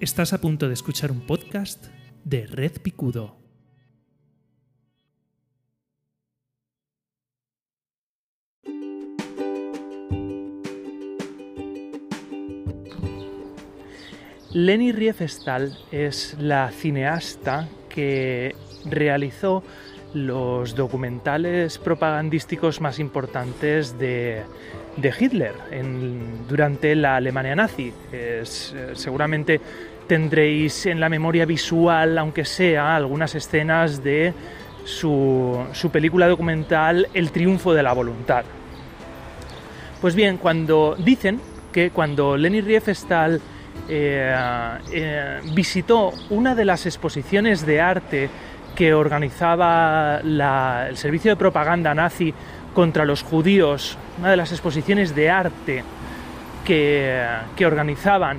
[0.00, 1.86] Estás a punto de escuchar un podcast
[2.22, 3.36] de Red Picudo.
[14.52, 19.64] Leni Riefenstahl es la cineasta que realizó
[20.14, 24.42] los documentales propagandísticos más importantes de,
[24.96, 25.52] Hitler
[26.48, 27.92] durante la Alemania nazi.
[28.12, 28.42] Eh,
[28.94, 29.60] seguramente
[30.06, 34.32] tendréis en la memoria visual, aunque sea, algunas escenas de
[34.84, 38.44] su, película documental El triunfo de la voluntad.
[40.00, 41.40] Pues bien, cuando dicen
[41.72, 43.40] que cuando Leni Riefenstahl
[43.88, 44.34] eh,
[44.92, 48.30] eh, visitó una de las exposiciones de arte
[48.78, 52.32] que organizaba el servicio de propaganda nazi
[52.72, 55.82] contra los judíos, una de las exposiciones de arte
[56.64, 58.38] que, organizaban,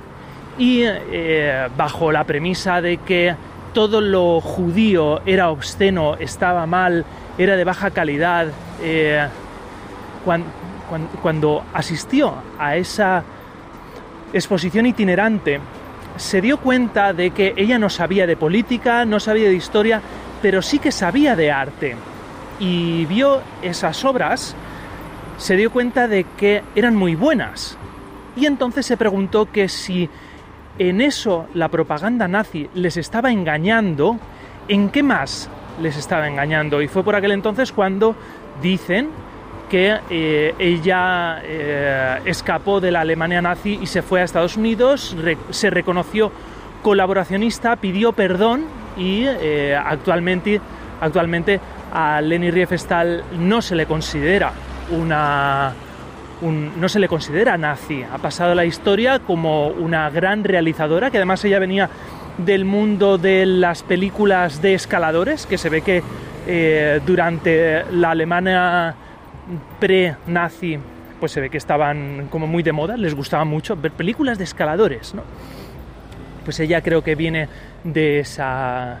[0.56, 3.34] y eh, bajo la premisa de que
[3.74, 7.04] todo lo judío era obsceno, estaba mal,
[7.36, 8.46] era de baja calidad,
[11.20, 13.24] cuando asistió a esa
[14.32, 15.60] exposición itinerante,
[16.16, 20.00] se dio cuenta de que ella no sabía de política, no sabía de historia,
[20.42, 21.96] pero sí que sabía de arte.
[22.58, 24.54] Y vio esas obras,
[25.38, 27.76] se dio cuenta de que eran muy buenas.
[28.36, 30.08] Y entonces se preguntó que si
[30.78, 34.18] en eso la propaganda nazi les estaba engañando,
[34.68, 35.48] ¿en qué más
[35.80, 36.80] les estaba engañando?
[36.82, 38.14] Y fue por aquel entonces cuando
[38.62, 39.08] dicen
[39.70, 45.16] que eh, ella eh, escapó de la Alemania nazi y se fue a Estados Unidos,
[45.50, 46.32] se reconoció
[46.82, 48.64] colaboracionista, pidió perdón
[49.00, 50.60] y eh, actualmente,
[51.00, 51.58] actualmente
[51.92, 54.52] a Leni Riefenstahl no se le considera
[54.92, 55.72] una
[56.42, 58.02] no se le considera nazi.
[58.02, 61.90] Ha pasado la historia como una gran realizadora, que además ella venía
[62.38, 66.02] del mundo de las películas de escaladores, que se ve que
[67.04, 68.94] durante la Alemania
[69.78, 70.78] pre-nazi,
[71.18, 74.44] pues se ve que estaban como muy de moda, les gustaba mucho ver películas de
[74.44, 75.14] escaladores.
[76.44, 77.48] Pues ella creo que viene
[77.84, 78.98] de esa,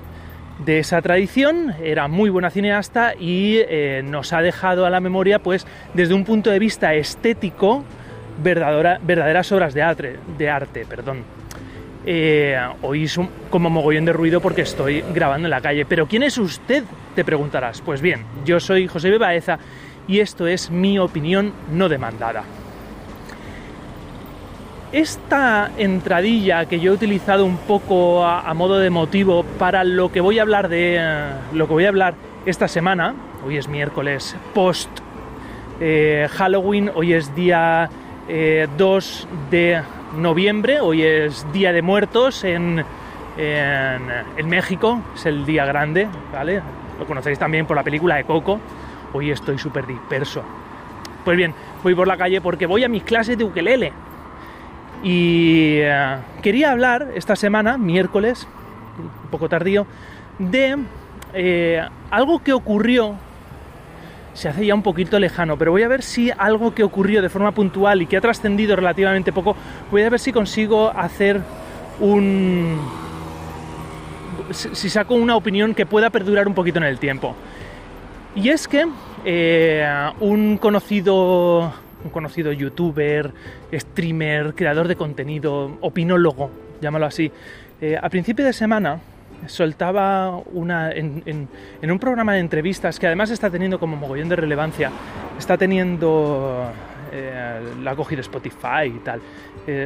[0.64, 5.38] de esa tradición, era muy buena cineasta y eh, nos ha dejado a la memoria,
[5.38, 7.84] pues desde un punto de vista estético,
[8.42, 10.16] verdaderas obras de arte.
[10.38, 11.24] De arte perdón.
[12.06, 15.84] Eh, oís como mogollón de ruido porque estoy grabando en la calle.
[15.84, 16.84] Pero ¿quién es usted?
[17.14, 17.80] Te preguntarás.
[17.82, 19.58] Pues bien, yo soy José Baeza
[20.08, 22.44] y esto es mi opinión no demandada.
[24.92, 30.20] Esta entradilla que yo he utilizado un poco a, modo de motivo para lo que
[30.20, 32.14] voy a hablar de eh, lo que voy a hablar
[32.44, 33.14] esta semana,
[33.46, 34.90] hoy es miércoles post
[35.78, 37.88] eh, Halloween, hoy es día
[38.28, 38.68] 2 eh,
[39.50, 39.82] de
[40.16, 42.84] noviembre, hoy es Día de Muertos en,
[43.38, 44.02] en,
[44.36, 46.62] en, México, es el día grande, ¿vale?
[46.98, 48.58] Lo conocéis también por la película de Coco
[49.12, 50.42] hoy estoy súper disperso.
[51.24, 53.92] Pues bien, voy por la calle porque voy a mis clases de ukelele.
[55.02, 58.46] Y eh, quería hablar esta semana, miércoles,
[58.98, 59.86] un poco tardío,
[60.38, 60.76] de
[61.32, 63.14] eh, algo que ocurrió,
[64.34, 67.28] se hace ya un poquito lejano, pero voy a ver si algo que ocurrió de
[67.28, 69.56] forma puntual y que ha trascendido relativamente poco,
[69.90, 71.40] voy a ver si consigo hacer
[72.00, 72.78] un...
[74.50, 77.34] si saco una opinión que pueda perdurar un poquito en el tiempo.
[78.34, 78.86] Y es que
[79.24, 81.72] eh, un conocido
[82.04, 83.32] un conocido youtuber,
[83.72, 86.50] streamer, creador de contenido, opinólogo,
[86.80, 87.30] llámalo así,
[87.80, 89.00] eh, a principio de semana
[89.46, 91.48] soltaba una en,
[91.82, 94.90] un programa de entrevistas que además está teniendo como mogollón de relevancia,
[95.38, 96.70] está teniendo
[97.10, 99.20] eh, la acogida Spotify y tal.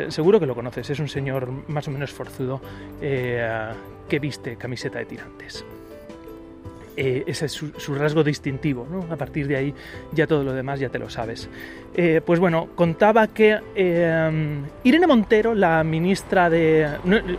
[0.09, 2.61] seguro que lo conoces, es un señor más o menos forzudo
[3.01, 5.65] que viste camiseta de tirantes.
[6.97, 8.87] Eh, ese es su, rasgo distintivo.
[8.89, 9.13] ¿no?
[9.13, 9.75] A partir de ahí
[10.13, 11.49] ya todo lo demás ya te lo sabes.
[11.95, 16.89] Eh, pues bueno, contaba que eh, Irene Montero, la ministra de...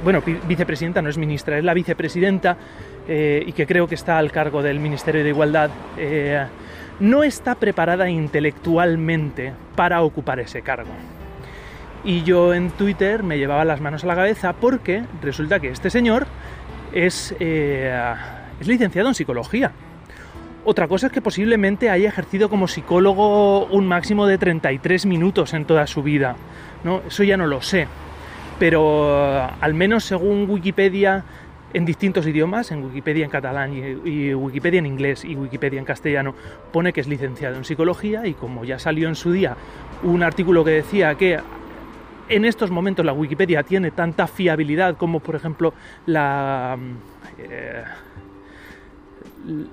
[0.04, 2.58] bueno, vicepresidenta, no es ministra, es la vicepresidenta
[3.08, 5.70] y que creo que está al cargo del Ministerio de Igualdad,
[7.00, 10.90] no está preparada intelectualmente para ocupar ese cargo.
[12.04, 15.92] Y yo en Twitter me llevaba las manos a la cabeza porque resulta que este
[15.92, 16.26] señor
[16.94, 17.36] es
[18.60, 19.72] es licenciado en psicología.
[20.68, 25.66] Otra cosa es que posiblemente haya ejercido como psicólogo un máximo de 33 minutos en
[25.66, 26.36] toda su vida.
[26.84, 27.04] ¿no?
[27.08, 27.88] Eso ya no lo sé.
[28.58, 31.24] Pero al menos según Wikipedia
[31.74, 36.34] en distintos idiomas, en Wikipedia en catalán y, Wikipedia en inglés y Wikipedia en castellano,
[36.72, 39.58] pone que es licenciado en psicología y como ya salió en su día
[40.02, 41.40] un artículo que decía que
[42.30, 45.74] en estos momentos la Wikipedia tiene tanta fiabilidad como por ejemplo
[46.06, 46.78] la...
[47.38, 47.84] Eh,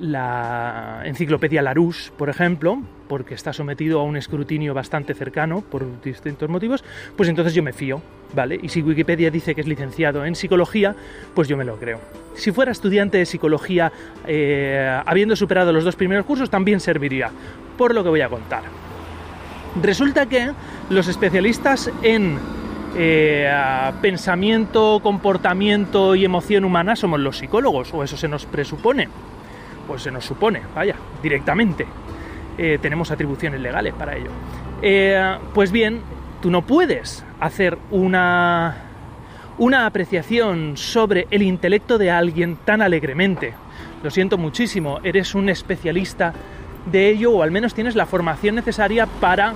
[0.01, 6.49] la enciclopedia Larousse, por ejemplo, porque está sometido a un escrutinio bastante cercano por distintos
[6.49, 6.85] motivos,
[7.17, 8.01] pues entonces yo me fío,
[8.35, 8.59] ¿vale?
[8.63, 10.95] Y si Wikipedia dice que es licenciado en psicología,
[11.35, 12.01] pues yo me lo creo.
[12.35, 13.93] Si fuera estudiante de psicología
[14.27, 17.31] eh, habiendo superado los dos primeros cursos, también serviría,
[17.79, 18.65] por lo que voy a contar.
[19.83, 20.51] Resulta que
[20.91, 22.39] los especialistas en
[22.95, 23.51] eh,
[24.03, 29.09] pensamiento, comportamiento y emoción humana somos los psicólogos, o eso se nos presupone.
[29.87, 31.87] Pues se nos supone, vaya, directamente.
[32.59, 34.31] Eh, tenemos atribuciones legales para ello.
[34.83, 36.01] Eh, pues bien,
[36.41, 38.77] tú no puedes hacer una,
[39.59, 43.55] una apreciación sobre el intelecto de alguien tan alegremente.
[44.03, 46.35] Lo siento muchísimo, eres un especialista
[46.91, 49.55] de ello o al menos tienes la formación necesaria para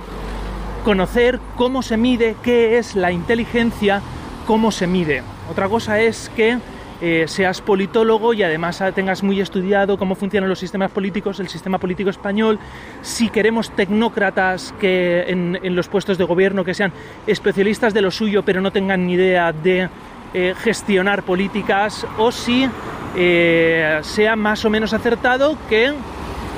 [0.85, 4.01] conocer cómo se mide, qué es la inteligencia,
[4.45, 5.21] cómo se mide.
[5.51, 6.57] Otra cosa es que
[7.01, 11.77] eh, seas politólogo y además tengas muy estudiado cómo funcionan los sistemas políticos, el sistema
[11.77, 12.57] político español,
[13.01, 16.91] si queremos tecnócratas que en, los puestos de gobierno que sean
[17.27, 19.89] especialistas de lo suyo pero no tengan ni idea de
[20.33, 22.67] eh, gestionar políticas o si
[23.15, 25.93] eh, sea más o menos acertado que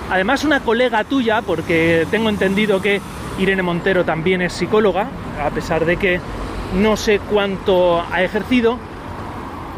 [0.10, 3.02] además una colega tuya, porque tengo entendido que
[3.40, 5.08] Irene Montero también es psicóloga,
[5.42, 6.20] a pesar de que
[6.76, 8.78] no sé cuánto ha ejercido,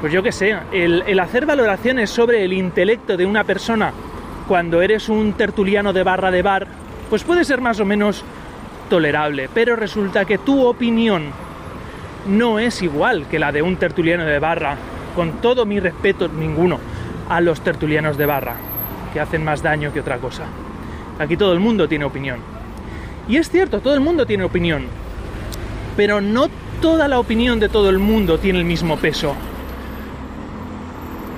[0.01, 3.93] pues yo qué sé, el, hacer valoraciones sobre el intelecto de una persona
[4.47, 6.67] cuando eres un tertuliano de barra de bar,
[7.07, 8.23] pues puede ser más o menos
[8.89, 11.25] tolerable, pero resulta que tu opinión
[12.27, 14.75] no es igual que la de un tertuliano de barra,
[15.15, 16.79] con todo mi respeto, ninguno,
[17.29, 18.55] a los tertulianos de barra,
[19.13, 20.45] que hacen más daño que otra cosa.
[21.19, 22.39] Aquí todo el mundo tiene opinión.
[23.27, 24.85] Y es cierto, todo el mundo tiene opinión,
[25.95, 26.49] pero no
[26.81, 29.35] toda la opinión de todo el mundo tiene el mismo peso.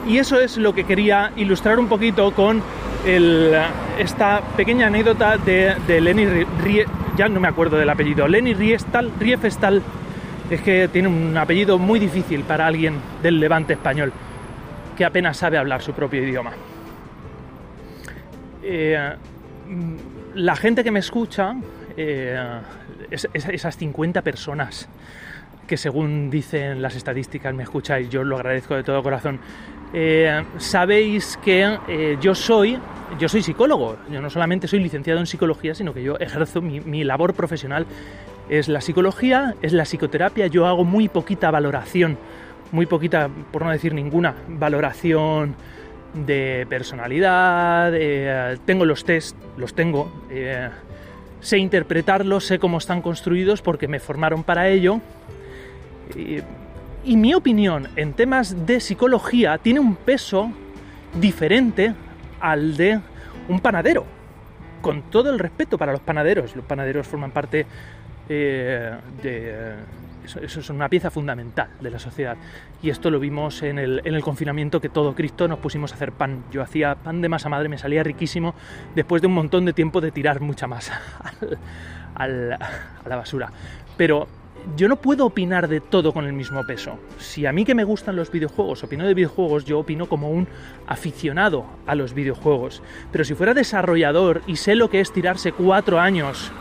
[0.08, 2.62] Y eso es lo que quería ilustrar un poquito con
[3.06, 6.46] esta pequeña anécdota de, Lenny
[7.16, 9.82] ya no me acuerdo del apellido, Lenny Riestal, Riefestal,
[10.50, 14.12] es que tiene un apellido muy difícil para alguien del levante español,
[14.98, 16.54] que apenas sabe hablar su propio idioma.
[18.64, 19.16] Eh,
[20.36, 21.56] la gente que me escucha,
[21.96, 22.60] eh,
[23.12, 24.90] esas 50 personas
[25.68, 29.40] que según dicen las estadísticas me escucháis, yo lo agradezco de todo corazón,
[29.94, 32.80] eh, sabéis que eh, yo soy
[33.20, 37.04] yo soy psicólogo, yo no solamente soy licenciado en psicología, sino que yo ejerzo mi,
[37.04, 37.86] labor profesional.
[38.50, 42.18] Es la psicología, es la psicoterapia, yo hago muy poquita valoración,
[42.72, 45.54] muy poquita, por no decir ninguna, valoración
[46.16, 50.12] de personalidad, eh, tengo los test, los tengo,
[51.40, 55.02] sé interpretarlos, sé cómo están construidos porque me formaron para ello.
[57.06, 60.52] Mi opinión en temas de psicología tiene un peso
[61.20, 61.94] diferente
[62.40, 63.00] al de
[63.48, 64.06] un panadero.
[64.82, 66.56] Con todo el respeto para los panaderos.
[66.56, 67.66] Los panaderos forman parte
[68.30, 68.92] eh,
[69.22, 69.76] de...
[70.24, 72.38] Eso, es una pieza fundamental de la sociedad.
[72.82, 76.46] Y esto lo vimos en el, confinamiento que todo Cristo nos pusimos a hacer pan.
[76.50, 78.56] Yo hacía pan de masa madre, me salía riquísimo
[78.96, 81.02] después de un montón de tiempo de tirar mucha masa
[82.16, 83.52] a la basura.
[83.98, 84.30] Pero
[84.76, 86.98] yo no puedo opinar de todo con el mismo peso.
[87.18, 90.48] Si a mí que me gustan los videojuegos opino de videojuegos, yo opino como un
[90.88, 92.82] aficionado a los videojuegos.
[93.12, 96.52] Pero si fuera desarrollador y sé lo que es tirarse cuatro años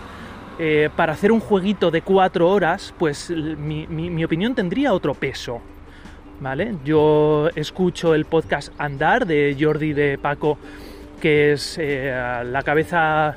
[0.59, 5.61] eh, para hacer un jueguito de cuatro horas, pues mi, opinión tendría otro peso.
[6.41, 6.75] ¿Vale?
[6.85, 10.59] Yo escucho el podcast Andar de Jordi de Paco,
[11.21, 13.37] que es eh, la cabeza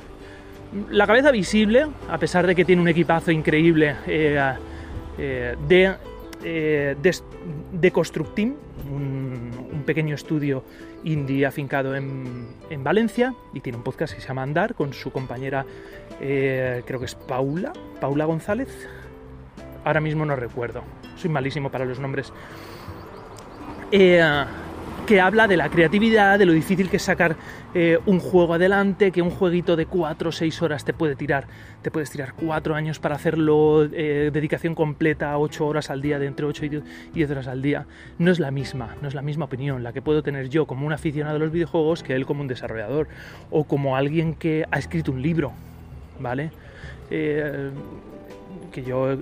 [0.90, 4.54] la cabeza visible, a pesar de que tiene un equipazo increíble eh,
[5.18, 5.94] eh, de,
[6.44, 6.96] eh,
[7.72, 8.54] de, Constructim,
[8.90, 10.64] un, pequeño estudio
[11.04, 15.12] indie afincado en, en, Valencia, y tiene un podcast que se llama Andar con su
[15.12, 15.64] compañera,
[16.18, 18.88] creo que es Paula, Paula González.
[19.84, 20.82] Ahora mismo no recuerdo,
[21.16, 22.32] soy malísimo para los nombres
[25.06, 27.36] que habla de la creatividad, de lo difícil que es sacar
[27.74, 31.46] eh, un juego adelante, que un jueguito de 4 o 6 horas te puede tirar,
[31.82, 36.26] te puedes tirar 4 años para hacerlo, eh, dedicación completa, 8 horas al día, de
[36.26, 36.82] entre 8 y
[37.14, 37.86] 10 horas al día.
[38.18, 40.86] No es la misma, no es la misma opinión la que puedo tener yo como
[40.86, 43.06] un aficionado a los videojuegos que él como un desarrollador
[43.50, 45.52] o como alguien que ha escrito un libro,
[46.18, 46.50] ¿vale?
[47.10, 47.70] Eh,
[48.72, 49.16] que yo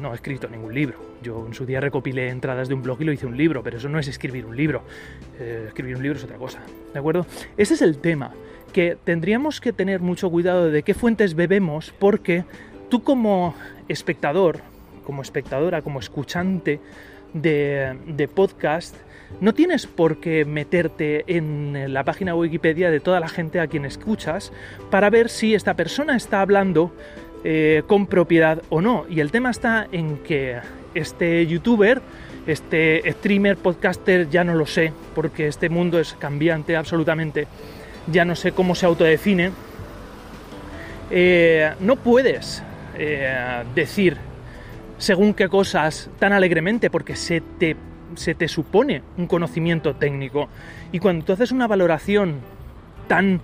[0.00, 0.98] no he escrito ningún libro.
[1.22, 3.78] Yo en su día recopilé entradas de un blog y lo hice un libro, pero
[3.78, 4.82] eso no es escribir un libro.
[5.38, 6.60] Eh, escribir un libro es otra cosa,
[6.92, 7.26] ¿de acuerdo?
[7.56, 8.32] Ese es el tema,
[8.72, 12.44] que tendríamos que tener mucho cuidado de qué fuentes bebemos porque
[12.88, 13.54] tú como
[13.88, 14.60] espectador,
[15.04, 16.80] como espectadora, como escuchante
[17.32, 18.96] de, de podcast,
[19.40, 23.84] no tienes por qué meterte en la página Wikipedia de toda la gente a quien
[23.84, 24.52] escuchas
[24.90, 26.92] para ver si esta persona está hablando
[27.48, 29.06] eh, con propiedad o no.
[29.08, 30.58] Y el tema está en que
[30.94, 32.02] este youtuber,
[32.44, 37.46] este streamer, podcaster, ya no lo sé, porque este mundo es cambiante absolutamente,
[38.10, 39.52] ya no sé cómo se autodefine,
[41.12, 42.64] eh, no puedes
[42.98, 44.16] eh, decir
[44.98, 47.76] según qué cosas tan alegremente, porque se te
[48.16, 50.48] se te supone un conocimiento técnico.
[50.90, 52.40] Y cuando tú haces una valoración
[53.06, 53.40] tan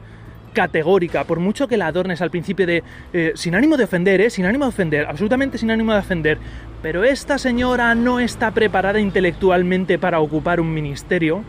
[0.52, 2.82] categórica, por mucho que la adornes al principio de
[3.12, 4.30] eh, sin ánimo de ofender, ¿eh?
[4.30, 6.38] sin ánimo de ofender, absolutamente sin ánimo de ofender,
[6.82, 11.44] pero esta señora no está preparada intelectualmente para ocupar un ministerio,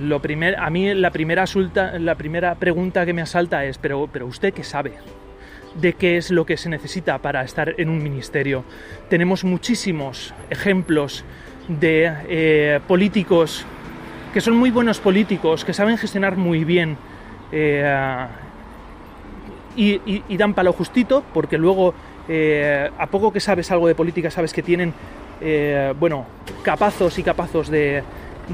[0.00, 1.44] lo primer, a mí la primera,
[1.98, 4.92] la primera pregunta que me asalta es, pero, pero usted qué sabe
[5.80, 8.64] de qué es lo que se necesita para estar en un ministerio.
[9.08, 11.24] Tenemos muchísimos ejemplos
[11.68, 13.66] de eh, políticos
[14.32, 16.98] que son muy buenos políticos, que saben gestionar muy bien
[17.52, 18.26] eh,
[19.76, 21.94] y, dan palo justito, porque luego,
[22.28, 24.94] eh, a poco que sabes algo de política, sabes que tienen,
[26.00, 26.24] bueno,
[26.62, 28.02] capazos y capazos de,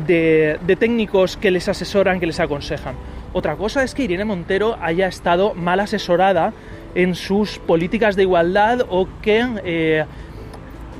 [0.06, 2.96] de, técnicos que les asesoran, que les aconsejan.
[3.32, 6.52] Otra cosa es que Irene Montero haya estado mal asesorada
[6.94, 10.04] en sus políticas de igualdad o que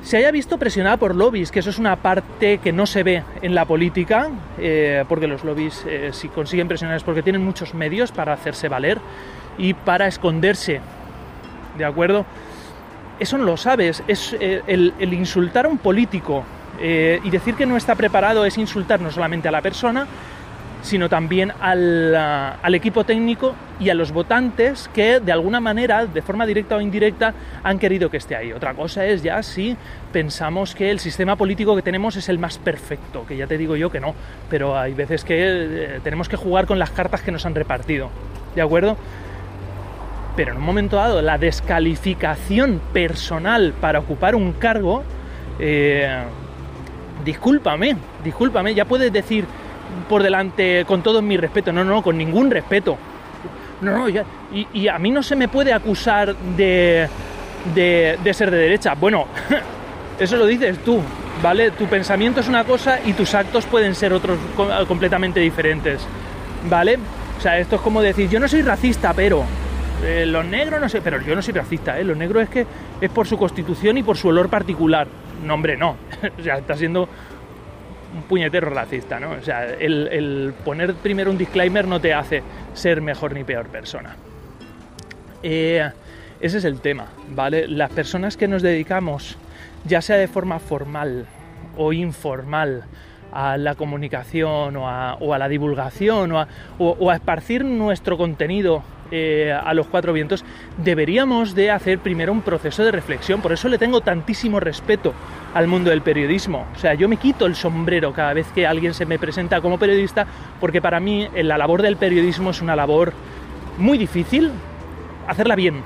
[0.02, 3.22] se haya visto presionada por lobbies, que eso es una parte que no se ve
[3.40, 7.72] en la política, eh, porque los lobbies eh, si consiguen presionar es porque tienen muchos
[7.72, 8.98] medios para hacerse valer
[9.58, 10.80] y para esconderse,
[11.78, 12.26] ¿de acuerdo?
[13.20, 16.44] Eso no lo sabes, es eh, el, el, insultar a un político
[16.82, 20.08] y decir que no está preparado es insultar no solamente a la persona,
[20.82, 26.44] sino también al, equipo técnico y a los votantes que de alguna manera, de forma
[26.44, 28.52] directa o indirecta, han querido que esté ahí.
[28.52, 29.76] Otra cosa es ya si
[30.12, 33.76] pensamos que el sistema político que tenemos es el más perfecto, que ya te digo
[33.76, 34.14] yo que no,
[34.50, 38.10] pero hay veces que eh, tenemos que jugar con las cartas que nos han repartido,
[38.54, 38.96] ¿de acuerdo?
[40.36, 45.04] Pero en un momento dado, la descalificación personal para ocupar un cargo,
[45.58, 46.24] eh,
[47.24, 49.44] discúlpame, discúlpame, ya puedes decir
[50.08, 52.96] por delante con todo mi respeto, no, no, con ningún respeto.
[53.80, 57.08] No, no, ya, y, a mí no se me puede acusar de,
[57.74, 58.94] de, ser de derecha.
[58.94, 59.26] Bueno,
[60.18, 61.00] eso lo dices tú,
[61.42, 61.72] ¿vale?
[61.72, 64.38] Tu pensamiento es una cosa y tus actos pueden ser otros
[64.86, 66.06] completamente diferentes,
[66.70, 66.98] ¿vale?
[67.38, 69.44] O sea, esto es como decir, yo no soy racista, pero
[70.04, 72.04] eh, los negros no sé, pero yo no soy racista, ¿eh?
[72.04, 72.66] Los negros es que
[73.00, 75.08] es por su constitución y por su olor particular.
[75.44, 75.96] No, hombre, no.
[76.38, 77.08] o sea, está siendo
[78.14, 79.30] un puñetero racista, ¿no?
[79.32, 82.42] O sea, el, poner primero un disclaimer no te hace
[82.74, 84.16] ser mejor ni peor persona.
[85.42, 85.90] Eh,
[86.40, 87.68] ese es el tema, ¿vale?
[87.68, 89.36] Las personas que nos dedicamos,
[89.84, 91.26] ya sea de forma formal
[91.76, 92.84] o informal,
[93.32, 99.86] a la comunicación o a, la divulgación o a, esparcir nuestro contenido eh, a los
[99.88, 100.44] cuatro vientos,
[100.78, 103.42] deberíamos de hacer primero un proceso de reflexión.
[103.42, 105.12] Por eso le tengo tantísimo respeto
[105.52, 106.66] al mundo del periodismo.
[106.74, 109.78] O sea, yo me quito el sombrero cada vez que alguien se me presenta como
[109.78, 110.26] periodista,
[110.60, 113.12] porque para mí eh, la labor del periodismo es una labor
[113.76, 114.50] muy difícil,
[115.26, 115.82] hacerla bien.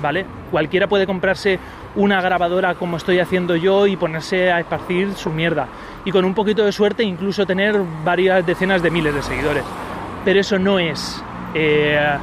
[0.00, 0.24] ¿Vale?
[0.50, 1.58] Cualquiera puede comprarse
[1.96, 5.66] una grabadora como estoy haciendo yo y ponerse a esparcir su mierda.
[6.04, 9.64] Y con un poquito de suerte incluso tener varias decenas de miles de seguidores.
[10.24, 11.22] Pero eso no es
[11.54, 12.16] eh,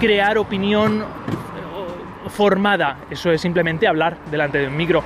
[0.00, 1.04] crear opinión
[2.28, 5.02] formada, eso es simplemente hablar delante de un micro.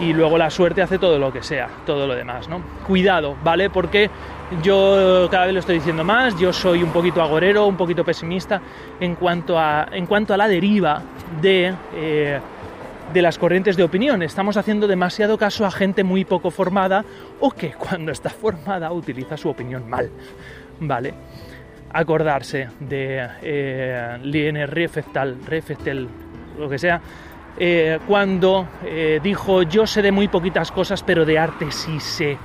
[0.00, 2.60] Y luego la suerte hace todo lo que sea, todo lo demás, ¿no?
[2.84, 3.70] Cuidado, ¿vale?
[3.70, 4.10] Porque
[4.62, 8.60] yo cada vez lo estoy diciendo más, yo soy un poquito agorero, un poquito pesimista
[8.98, 11.00] en cuanto a, en cuanto a la deriva
[11.40, 12.40] de, eh,
[13.12, 14.22] de las corrientes de opinión.
[14.22, 17.04] Estamos haciendo demasiado caso a gente muy poco formada
[17.40, 20.10] o que cuando está formada utiliza su opinión mal,
[20.80, 21.14] ¿vale?
[21.94, 27.00] acordarse de eh, Liene lo que sea,
[27.56, 32.36] eh, cuando eh, dijo yo sé de muy poquitas cosas, pero de arte sí sé.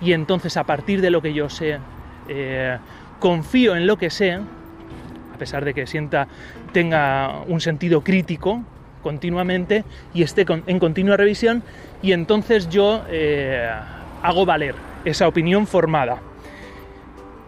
[0.00, 1.78] Y entonces a partir de lo que yo sé,
[2.26, 2.78] eh,
[3.18, 6.26] confío en lo que sé, a pesar de que sienta,
[6.72, 8.62] tenga un sentido crítico
[9.02, 11.62] continuamente y esté en continua revisión,
[12.02, 13.02] y entonces yo
[14.22, 16.18] hago valer esa opinión formada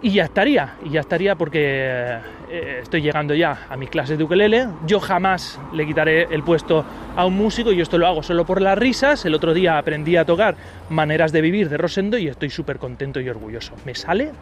[0.03, 2.19] y ya estaría, y ya estaría porque
[2.51, 4.67] eh, estoy llegando ya a mis clases de ukelele.
[4.85, 8.61] Yo jamás le quitaré el puesto a un músico, y esto lo hago solo por
[8.61, 9.25] las risas.
[9.25, 10.57] El otro día aprendí a tocar
[10.91, 13.75] Maneras de Vivir de Rosendo y estoy súper contento y orgulloso.
[13.85, 14.33] ¿Me sale?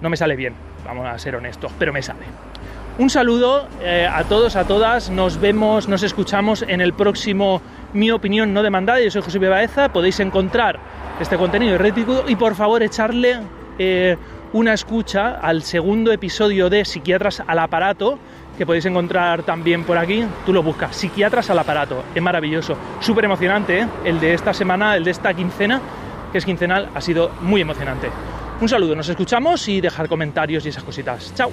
[0.00, 0.54] No me sale bien,
[0.84, 2.51] vamos a ser honestos, pero me sale.
[2.98, 5.08] Un saludo eh, a todos, a todas.
[5.08, 7.62] Nos vemos, nos escuchamos en el próximo
[7.94, 9.00] Mi Opinión No Demandada.
[9.00, 9.90] Yo soy José Baeza.
[9.90, 10.78] Podéis encontrar
[11.18, 13.40] este contenido de y por favor echarle
[13.78, 14.18] eh,
[14.52, 18.18] una escucha al segundo episodio de Psiquiatras al Aparato
[18.58, 20.26] que podéis encontrar también por aquí.
[20.44, 22.04] Tú lo buscas, Psiquiatras al Aparato.
[22.14, 22.76] Es maravilloso.
[23.00, 23.88] Súper emocionante, ¿eh?
[24.04, 25.80] El de esta semana, el de esta quincena,
[26.30, 28.10] que es quincenal, ha sido muy emocionante.
[28.60, 31.32] Un saludo, nos escuchamos y dejar comentarios y esas cositas.
[31.34, 31.50] Chao.